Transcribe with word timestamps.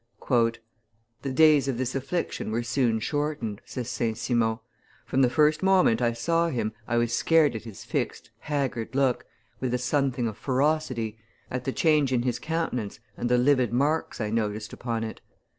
'""The 0.27 0.57
days 1.31 1.67
of 1.67 1.77
this 1.77 1.93
affliction 1.93 2.51
were 2.51 2.63
soon 2.63 2.99
shortened," 2.99 3.61
says 3.65 3.87
St. 3.87 4.17
Simon; 4.17 4.57
"from 5.05 5.21
the 5.21 5.29
first 5.29 5.61
moment 5.61 6.01
I 6.01 6.11
saw 6.11 6.49
him, 6.49 6.73
I 6.87 6.97
was 6.97 7.13
scared 7.13 7.55
at 7.55 7.65
his 7.65 7.83
fixed, 7.85 8.31
haggard 8.39 8.95
look, 8.95 9.25
with 9.59 9.75
a 9.75 9.77
something 9.77 10.27
of 10.27 10.39
ferocity, 10.39 11.19
at 11.51 11.65
the 11.65 11.71
change 11.71 12.11
in 12.11 12.23
his 12.23 12.39
countenance 12.39 12.99
and 13.15 13.29
the 13.29 13.37
livid 13.37 13.71
marks 13.71 14.19
I 14.19 14.31
noticed 14.31 14.73
upon 14.73 15.03
it. 15.03 15.21